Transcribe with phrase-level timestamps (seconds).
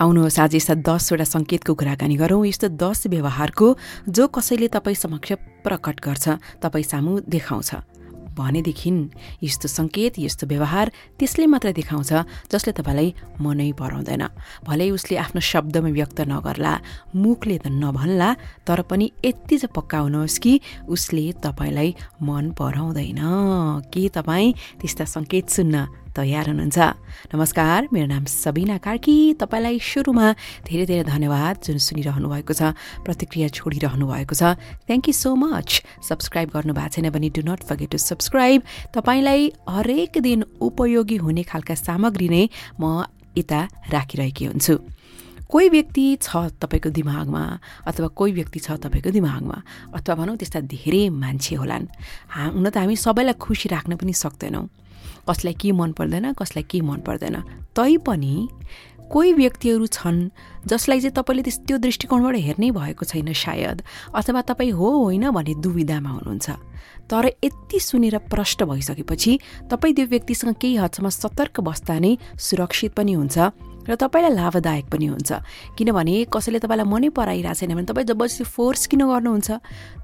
[0.00, 3.66] आउनुहोस् आज यस्ता दसवटा सङ्केतको कुराकानी गरौँ। यस्तो दस व्यवहारको
[4.08, 7.70] जो कसैले तपाईँ समक्ष प्रकट गर्छ तपाईँ सामु देखाउँछ।
[8.32, 8.90] भनेदेखि
[9.44, 10.86] यस्तो सङ्केत यस्तो व्यवहार
[11.20, 12.12] त्यसले मात्र देखाउँछ
[12.48, 13.08] जसले तपाईँलाई
[13.44, 14.24] मनै पराउँदैन।
[14.64, 16.72] भलै उसले आफ्नो शब्दमा व्यक्त नगर्ला
[17.12, 18.30] मुखले त नभन्ला
[18.64, 20.52] तर पनि यति चाहिँ पक्का हुनुहोस् कि
[20.88, 21.88] उसले तपाईँलाई
[22.24, 23.20] मन पराउँदैन।
[23.92, 25.76] के तपाईँ त्यस्ता सङ्केत सुन्न
[26.10, 26.78] तयार हुनुहुन्छ।
[27.34, 30.26] नमस्कार मेरो नाम सबिना कार्की। तपाईँलाई सुरुमा
[30.66, 32.74] धेरै धेरै धन्यवाद जुन सुनिरहनु भएको छ
[33.06, 34.58] प्रतिक्रिया छोडिरहनु भएको छ।
[34.90, 35.68] Thank you so much
[36.02, 38.60] subscribe गर्नु भएको छैन भने do not forget to subscribe
[38.94, 42.44] तपाईँलाई हरेक दिन उपयोगी हुने खालका सामग्री नै
[42.80, 43.06] म
[43.38, 43.60] यता
[43.94, 44.74] राखिरहेकी हुन्छु।
[45.50, 46.30] कोही व्यक्ति छ
[46.62, 47.42] तपाईँको दिमागमा
[47.86, 49.56] अथवा कोही व्यक्ति छ तपाईँको दिमागमा
[49.94, 51.86] अथवा भनौँ त्यस्ता धेरै मान्छे होलान्।
[52.34, 54.66] हा हुन त हामी सबैलाई खुसी राख्न पनि सक्दैनौँ।
[55.28, 57.36] कसलाई के मन पर्दैन कसलाई के मन पर्दैन।
[57.76, 58.48] तैपनि
[59.10, 60.18] कोही व्यक्तिहरू छन्
[60.66, 63.82] जसलाई चाहिँ तपाईँले त्यस त्यो दृष्टिकोणबाट हेर्नै भएको छैन सायद
[64.14, 66.50] अथवा तपाईँ हो होइन भन्ने दुविधामा हुनुहुन्छ।
[67.10, 69.32] तर यति सुनेर प्रष्ट भइसकेपछि
[69.70, 73.38] तपाईँ त्यो व्यक्तिसँग केही हदसम्म सतर्क बस्दा नै सुरक्षित पनि हुन्छ।
[73.88, 75.30] र तपाईँलाई लाभदायक पनि हुन्छ।
[75.76, 79.48] किनभने कसैले तपाईँलाई मनै पराइरहेको छैन भने तपाईँ जबरजस्ती फोर्स किन गर्नुहुन्छ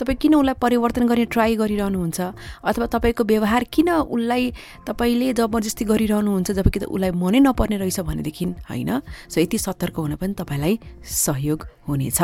[0.00, 2.18] तपाईँ किन उसलाई परिवर्तन गर्ने ट्राई गरिरहनुहुन्छ
[2.64, 4.42] अथवा तपाईँको व्यवहार किन उसलाई
[4.88, 8.91] तपाईँले जबरजस्ती गरिरहनुहुन्छ जबकि त उसलाई मनै नपर्ने रहेछ भनेदेखि होइन?
[9.28, 10.74] सो यति सतर्क हुन पनि तपाईँलाई
[11.05, 12.20] सहयोग हुनेछ।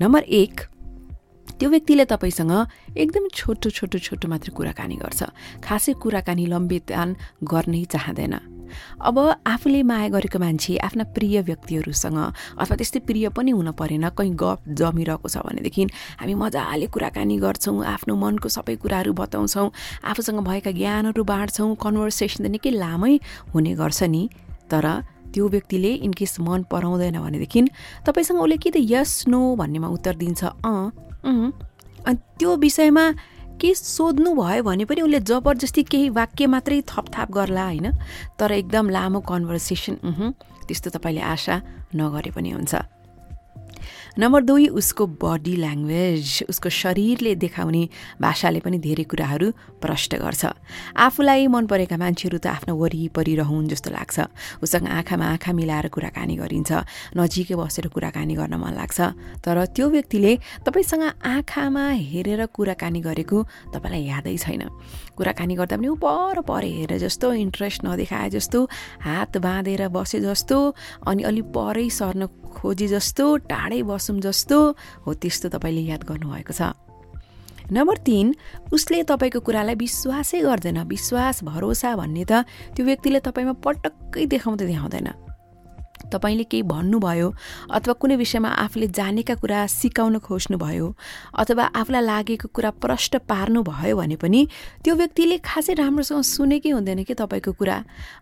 [0.00, 0.54] नम्बर एक
[1.58, 2.52] त्यो व्यक्तिले तपाईँसँग
[2.96, 5.20] एकदम छोटो छोटो छोटो मात्र कुराकानी गर्छ।
[5.60, 7.08] खासै कुराकानी लम्बितान
[7.44, 8.59] गर्नै चाहँदैन।
[9.00, 12.18] अब आफूले माया गरेको मान्छे आफ्ना प्रिय व्यक्तिहरूसँग
[12.58, 15.82] अथवा त्यस्तै प्रिय पनि हुन परेन कहीँ गफ जमिरहेको छ भनेदेखि
[16.20, 19.68] हामी मजाले कुराकानी गर्छौँ आफ्नो मनको सबै कुराहरू बताउँछौँ
[20.04, 23.14] आफूसँग भएका ज्ञानहरू बाँड्छौँ कन्भर्सेसन त निकै लामै
[23.54, 24.22] हुने गर्छ नि।
[24.70, 24.86] तर
[25.34, 27.60] त्यो व्यक्तिले इनकेस मन पराउँदैन भनेदेखि
[28.06, 30.90] तपाईँसँग उसले के त यस नो भन्नेमा उत्तर दिन्छ अँ
[31.22, 33.04] अनि त्यो विषयमा
[33.60, 37.86] के सोध्नु भयो भने पनि उसले जबरजस्ती केही वाक्य मात्रै थपथाप गर्ला होइन।
[38.38, 39.94] तर एकदम लामो कन्भर्सेसन
[40.66, 41.54] त्यस्तो तपाईँले आशा
[41.94, 42.74] नगरे पनि हुन्छ।
[44.18, 47.82] नम्बर दुई उसको बडी ल्याङ्ग्वेज उसको शरीरले देखाउने
[48.20, 49.48] भाषाले पनि धेरै कुराहरू
[49.82, 50.42] प्रष्ट गर्छ।
[50.96, 54.16] आफूलाई मन परेका मान्छेहरू त आफ्नो वरिपरि रहन् जस्तो लाग्छ।
[54.62, 56.70] उसँग आँखामा आँखा मिलाएर कुराकानी गरिन्छ।
[57.16, 58.98] नजिकै बसेर कुराकानी गर्न मन लाग्छ।
[59.44, 60.32] तर त्यो व्यक्तिले
[60.66, 63.38] तपाईँसँग आँखामा हेरेर कुराकानी गरेको
[63.72, 64.62] तपाईँलाई यादै छैन।
[65.16, 68.58] कुराकानी गर्दा पनि ऊ पर पर हेरे जस्तो इन्ट्रेस्ट नदेखाए जस्तो
[69.04, 70.58] हात बाँधेर बसे जस्तो
[71.06, 73.24] अनि अलिक परै सर्न खोजी जस्तो
[73.60, 74.58] टाढै बसौँ जस्तो
[75.04, 76.72] हो त्यस्तो तपाईँले याद गर्नुभएको छ।
[77.68, 78.34] नम्बर तिन
[78.72, 85.29] उसले तपाईँको कुरालाई विश्वासै गर्दैन। विश्वास भरोसा भन्ने त त्यो व्यक्तिले तपाईँमा पटक्कै देखाउँदै देखाउँदैन।
[86.12, 87.28] तपाईँले केही भन्नुभयो
[87.70, 90.86] अथवा कुनै विषयमा आफूले जानेका कुरा सिकाउन खोज्नुभयो
[91.38, 94.40] अथवा आफूलाई लागेको कुरा प्रष्ट पार्नुभयो भने पनि
[94.84, 97.76] त्यो व्यक्तिले खासै राम्रोसँग सुनेकै हुँदैन कि तपाईँको कुरा।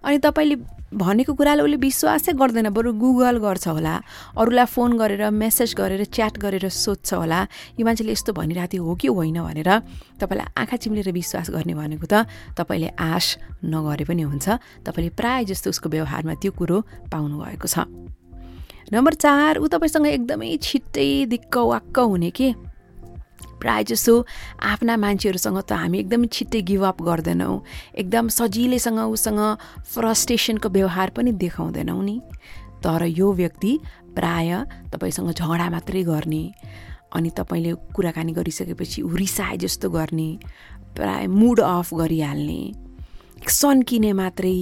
[0.04, 0.56] अनि तपाईँले
[0.88, 3.94] भनेको कुरालाई उसले विश्वासै गर्दैन बरु गुगल गर्छ होला
[4.40, 7.40] अरूलाई फोन गरेर मेसेज गरेर च्याट गरेर सोध्छ होला।
[7.76, 9.70] यो मान्छेले यस्तो भनिरहेको थियो हो कि होइन भनेर
[10.16, 12.24] तपाईँलाई आँखा चिम्लेर विश्वास गर्ने भनेको त
[12.56, 13.26] तपाईँले आश
[13.64, 14.48] नगरे पनि हुन्छ।
[14.80, 16.78] तपाईँले प्रायः जस्तो उसको व्यवहारमा त्यो कुरो
[17.12, 17.77] पाउनुभएको छ।
[18.92, 22.54] नम्बर चार ऊ तपाईँसँग एकदमै छिट्टै दिक्क वाक्क हुने के?
[23.60, 24.14] प्रायः जसो
[24.62, 27.62] आफ्ना मान्छेहरूसँग त हामी एकदमै छिट्टै गिभअप गर्दैनौँ।
[27.98, 29.40] एकदम सजिलैसँग उसँग
[29.92, 32.20] फ्रस्ट्रेसनको व्यवहार पनि देखाउँदैनौँ नि।
[32.78, 33.72] तर यो व्यक्ति
[34.14, 34.50] प्राय
[34.94, 36.44] तपाईँसँग झगडा मात्रै गर्ने
[37.12, 40.30] अनि तपाईँले कुराकानी गरिसकेपछि ऊ रिसाए जस्तो गर्ने
[40.94, 42.62] प्राय मुड अफ गरिहाल्ने
[43.50, 44.56] सन्किने मात्रै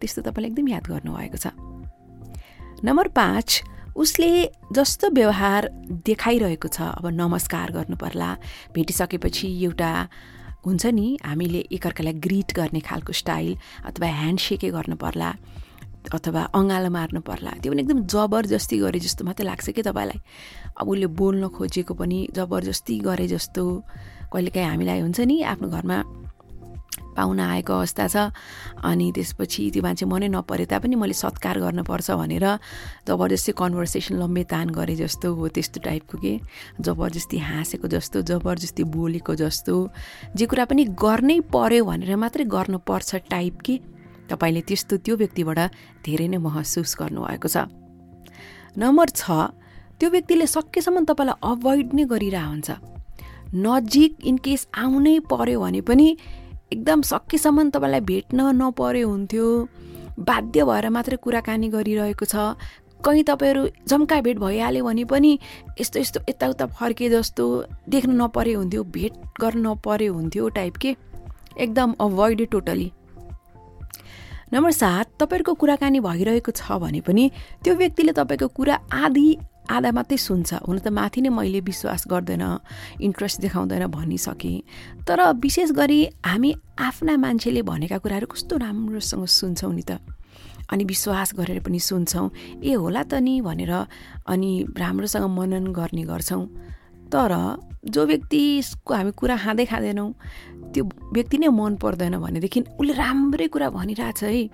[0.00, 1.46] त्यस्तो तपाईँले एकदम याद गर्नुभएको छ।
[2.86, 3.62] नम्बर पाँच
[3.96, 4.30] उसले
[4.72, 5.68] जस्तो व्यवहार
[6.06, 8.28] देखाइरहेको छ अब नमस्कार गर्नु पर्ला
[8.74, 9.90] भेटिसकेपछि एउटा
[10.66, 13.56] हुन्छ नि हामीले एकअर्कालाई ग्रिट गर्ने खालको स्टाइल
[13.90, 15.30] अथवा ह्यान्डसेकै गर्नु पर्ला
[16.14, 20.20] अथवा अँगालो मार्नु पर्ला त्यो पनि एकदम जबरजस्ती गरे जस्तो मात्रै लाग्छ कि तपाईँलाई?
[20.78, 23.64] अब उसले बोल्न खोजेको पनि जबरजस्ती गरे जस्तो
[24.30, 25.98] कहिलेकाहीँ हामीलाई हुन्छ नि आफ्नो घरमा
[27.16, 28.16] पाहुना आएको अवस्था छ।
[28.84, 32.46] अनि त्यसपछि त्यो मान्छे मनै नपरे तापनि मैले सत्कार गर्नुपर्छ भनेर
[33.08, 36.32] जबरजस्ती कन्भर्सेसन लम्बे तान गरे जस्तो हो त्यस्तो टाइपको के
[36.80, 39.74] जबरजस्ती हाँसेको जस्तो जबरजस्ती बोलेको जस्तो
[40.36, 43.74] जे कुरा पनि गर्नै पर्यो भनेर मात्रै गर्नुपर्छ टाइप के?
[44.26, 45.58] तपाईँले त्यस्तो त्यो व्यक्तिबाट
[46.04, 47.56] धेरै नै महसुस गर्नुभएको छ।
[48.76, 49.24] नम्बर छ
[49.96, 52.68] त्यो व्यक्तिले सकेसम्म तपाईँलाई अभोइड नै गरिरह हुन्छ
[53.54, 56.08] नजिक इनकेस आउनै पर्यो भने पनि
[56.72, 59.46] एकदम सकेसम्म तपाईँलाई भेट्न नपऱ्यो हुन्थ्यो।
[60.18, 62.36] बाध्य भएर मात्रै कुराकानी गरिरहेको छ।
[63.04, 65.38] कहीँ तपाईँहरू जम्का भेट भइहाल्यो भने पनि
[65.80, 67.44] यस्तो यस्तो यताउता फर्के जस्तो
[67.88, 70.96] देख्नु नपरे हुन्थ्यो भेट गर्नु नपरे हुन्थ्यो टाइप के।
[71.58, 72.90] एकदम अभोइड टोटली
[74.52, 77.30] नम्बर सात तपाईँहरूको कुराकानी भइरहेको छ भने पनि
[77.64, 79.28] त्यो व्यक्तिले तपाईँको कुरा आधी
[79.70, 82.44] आधा मात्रै सुन्छ। हुन त माथि नै मैले विश्वास गर्दैन
[83.02, 84.62] इन्ट्रेस्ट देखाउँदैन भनिसकेँ।
[85.06, 89.98] तर विशेष गरी हामी आफ्ना मान्छेले भनेका कुराहरू कस्तो राम्रोसँग सुन्छौँ नि त।
[90.70, 92.30] अनि विश्वास गरेर पनि सुन्छौँ
[92.62, 93.72] ए होला त नि भनेर
[94.26, 96.44] अनि राम्रोसँग मनन गर्ने गर्छौँ।
[97.06, 97.32] तर
[97.86, 100.10] जो व्यक्तिको हामी कुरा खाँदै खाँदैनौँ
[100.74, 100.82] त्यो
[101.14, 104.50] व्यक्ति नै मन पर्दैन भनेदेखि उसले राम्रै कुरा भनिरहेछ है।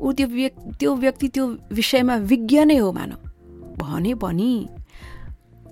[0.00, 3.31] ऊ त्यो व्यक् त्यो व्यक्ति त्यो विषयमा विज्ञ नै हो मानव।
[3.80, 4.52] भने पनि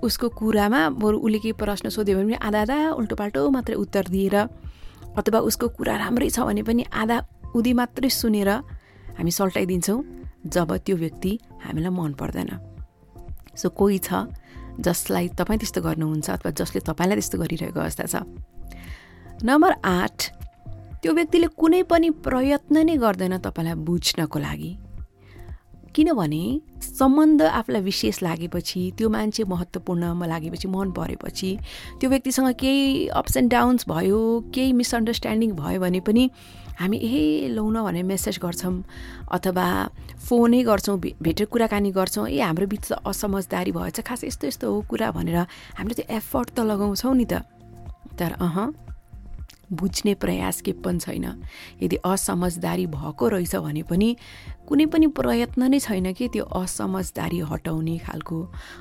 [0.03, 4.05] उसको कुरामा बरु उसले केही प्रश्न सोध्यो भने पनि आधा आधा उल्टो पाल्टो मात्रै उत्तर
[4.09, 4.37] दिएर
[5.19, 7.17] अथवा उसको कुरा राम्रै छ भने पनि आधा
[7.57, 8.51] उदी मात्रै सुनेर
[9.19, 9.99] हामी सल्टाइदिन्छौँ
[10.47, 11.33] जब त्यो व्यक्ति
[11.65, 12.51] हामीलाई मन पर्दैन।
[13.57, 14.25] सो कोही छ
[14.81, 18.17] जसलाई तपाईँ त्यस्तो गर्नुहुन्छ अथवा जसले तपाईँलाई त्यस्तो गरिरहेको अवस्था छ।
[19.45, 20.19] नम्बर आठ
[21.03, 24.71] त्यो व्यक्तिले कुनै पनि प्रयत्न नै गर्दैन तपाईँलाई बुझ्नको लागि।
[25.95, 26.45] किनभने
[26.99, 31.51] सम्बन्ध आफूलाई विशेष लागेपछि त्यो मान्छे महत्त्वपूर्णमा लागेपछि मन परेपछि
[32.01, 34.19] त्यो व्यक्तिसँग केही अप्स एन्ड डाउन्स भयो
[34.55, 36.31] केही मिसअन्डरस्ट्यान्डिङ भयो भने पनि
[36.81, 38.75] हामी ए लौ न भनेर मेसेज गर्छौँ
[39.37, 39.67] अथवा
[40.29, 45.11] फोनै गर्छौँ भेटेर कुराकानी गर्छौँ ए हाम्रो बिच असमझदारी भएछ खास यस्तो यस्तो हो कुरा
[45.11, 45.37] भनेर
[45.79, 47.45] हामीले त्यो एफर्ट त लगाउँछौँ नि त।
[48.19, 48.57] तर अह
[49.73, 51.25] बुझ्ने प्रयास के पनि छैन।
[51.83, 54.17] यदि असमझदारी भएको रहेछ भने पनि
[54.69, 58.39] कुनै पनि प्रयत्न नै छैन कि त्यो असमझदारी हटाउने खालको।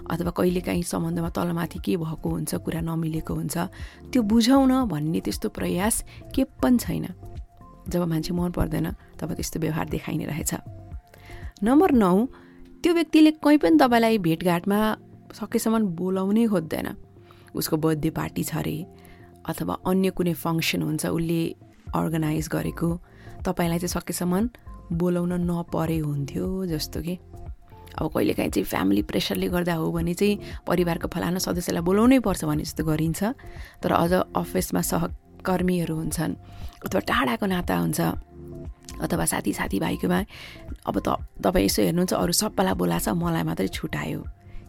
[0.09, 3.57] अथवा कहिलेकाहीँ सम्बन्धमा तलमाथि के भएको हुन्छ कुरा नमिलेको हुन्छ
[4.09, 6.03] त्यो बुझाउन भन्ने त्यस्तो प्रयास
[6.33, 7.05] के पनि छैन।
[7.89, 8.87] जब मान्छे मन पर्दैन
[9.17, 10.53] तब त्यस्तो व्यवहार देखाइने रहेछ।
[11.63, 12.15] नम्बर नौ
[12.81, 14.79] त्यो व्यक्तिले कहीँ पनि तपाईँलाई भेटघाटमा
[15.33, 16.87] सकेसम्म बोलाउनै खोज्दैन।
[17.55, 18.77] उसको बर्थडे पार्टी छ अरे।
[19.49, 21.41] अथवा अन्य कुनै फङ्सन हुन्छ उसले
[21.95, 22.89] अर्गनाइज गरेको
[23.45, 24.49] तपाईँलाई चाहिँ सकेसम्म
[24.93, 27.15] बोलाउन नपरे हुन्थ्यो जस्तो कि।
[27.99, 32.63] अब कहिलेकाहीँ चाहिँ फ्यामिली प्रेसरले गर्दा हो भने चाहिँ परिवारको फलाना सदस्यलाई बोलाउनै पर्छ भने
[32.63, 33.21] जस्तो गरिन्छ।
[33.81, 36.33] तर अझ अफिसमा सहकर्मीहरू हुन्छन्
[36.85, 37.99] अथवा टाढाको नाता हुन्छ
[39.01, 40.19] अथवा साथी साथीभाइकोमा
[40.85, 41.07] अब त
[41.43, 44.21] तपाईँ यसो हेर्नुहुन्छ अरू सबैलाई बोलाछ मलाई मात्रै छुटायो।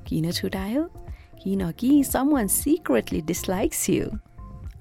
[0.06, 0.82] किन छुटायो?
[1.40, 4.06] किनकि someone secretly dislikes you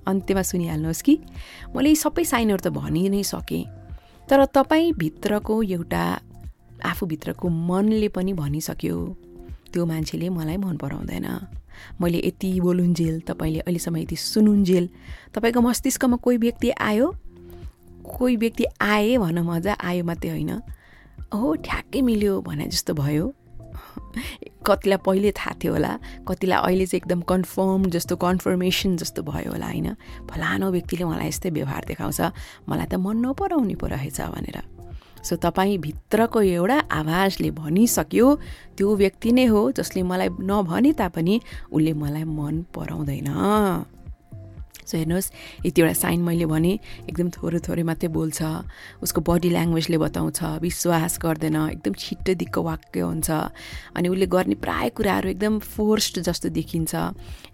[0.07, 1.13] अन्त्यमा सुनिहाल्नुहोस् कि।
[1.75, 3.63] मैले सबै साइनहरू त भनि नै सकेँ
[4.29, 6.03] तर तपाईँभित्रको एउटा
[6.85, 8.97] आफूभित्रको मनले पनि भनिसक्यो
[9.73, 11.27] त्यो मान्छेले मलाई मन पराउँदैन।
[12.01, 14.89] मैले यति बोलुन्जेल तपाईँले अहिलेसम्म यति सुनुन्जेल
[15.35, 17.07] तपाईँको मस्तिष्कमा कोही व्यक्ति आयो?
[18.03, 20.51] कोही व्यक्ति आए भन मजा आयो मात्रै होइन।
[21.33, 23.25] हो ठ्याक्कै मिल्यो भने जस्तो भयो।
[24.65, 25.93] कतिलाई पहिले थाहा थियो होला
[26.27, 29.89] कतिलाई अहिले चाहिँ एकदम कन्फर्म जस्तो कन्फर्मेसन जस्तो भयो होला होइन?
[30.29, 32.21] फलानो व्यक्तिले मलाई यस्तै व्यवहार देखाउँछ
[32.69, 34.57] मलाई त मन नपराउने पो रहेछ भनेर।
[35.23, 38.27] सो तपाईँभित्रको एउटा आवाजले भनिसक्यो
[38.77, 41.35] त्यो व्यक्ति नै हो जसले मलाई नभने तापनि
[41.71, 43.29] उसले मलाई मन पराउँदैन।
[44.89, 45.31] सो हेर्नुहोस्।
[45.65, 46.73] यतिवटा साइन मैले भने
[47.09, 48.39] एकदम थोरै थोरै मात्रै बोल्छ।
[49.05, 53.29] उसको बडी ल्याङ्ग्वेजले बताउँछ विश्वास गर्दैन एकदम छिट्टो दिक्क वाक्य हुन्छ।
[53.93, 56.93] अनि उसले गर्ने प्राय कुराहरू एकदम फोर्स्ड जस्तो देखिन्छ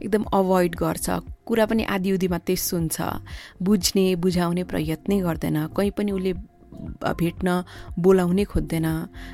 [0.02, 1.08] एकदम अभोइड गर्छ
[1.46, 2.96] कुरा पनि आदि उदी मात्रै सुन्छ।
[3.62, 6.34] बुझ्ने बुझाउने प्रयत्नै गर्दैन कहीँ पनि उसले
[6.76, 7.48] भेट्न
[7.96, 8.88] बोलाउनै खोज्दैन।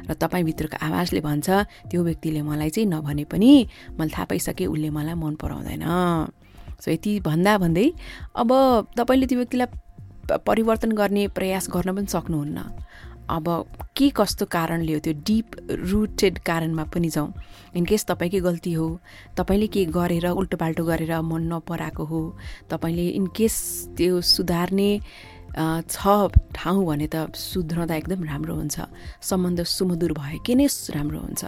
[0.05, 1.47] र तपाईँभित्रको आवाजले भन्छ
[1.89, 3.51] त्यो व्यक्तिले मलाई चाहिँ नभने पनि
[3.97, 5.83] मैले थाहा पाइसकेँ उसले मलाई मन पराउँदैन।
[6.81, 7.87] सो यति भन्दा भन्दै
[8.35, 8.49] अब
[8.97, 12.59] तपाईँले त्यो व्यक्तिलाई परिवर्तन गर्ने प्रयास गर्न पनि सक्नुहुन्न।
[13.29, 13.47] अब
[13.95, 15.47] के कस्तो कारणले हो त्यो डिप
[15.87, 17.31] रुटेड कारणमा पनि जाउँ।
[17.79, 18.87] इनकेस तपाईँकै गल्ती हो
[19.37, 22.21] तपाईँले के गरेर उल्टो पाल्टो गरेर मन नपराएको हो
[22.71, 23.55] तपाईँले इनकेस
[23.97, 24.89] त्यो सुधार्ने
[25.87, 26.03] छ
[26.55, 28.77] ठाउँ भने त सुध्रदा एकदम राम्रो हुन्छ।
[29.21, 31.43] सम्बन्ध सुमधुर भएकै नै राम्रो हुन्छ।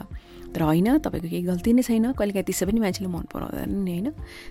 [0.54, 4.08] तर होइन तपाईँको केही गल्ती नै छैन। कहिलेकाहीँ त्यसै पनि मान्छेले मन पराउँदैन नि होइन।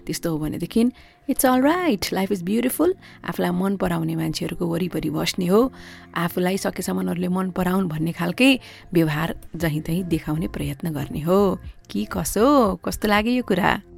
[0.06, 0.82] त्यस्तो हो भनेदेखि
[1.30, 2.94] it's all right life is beautiful
[3.30, 5.60] आफूलाई मन पराउने मान्छेहरूको वरिपरि बस्ने हो।
[6.14, 8.50] आफूलाई सकेसम्महरूले मन पराउन् भन्ने खालकै
[8.92, 11.58] व्यवहार जहीँ तहीँ देखाउने प्रयत्न गर्ने हो।
[11.90, 12.76] कि कसो?
[12.84, 13.91] कस्तो लाग्यो यो कुरा?